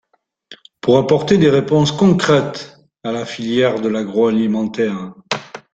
pour 0.81 0.97
apporter 0.97 1.37
des 1.37 1.51
réponses 1.51 1.91
concrètes 1.91 2.79
à 3.03 3.11
la 3.11 3.23
filière 3.23 3.79
de 3.79 3.87
l’agroalimentaire 3.87 5.13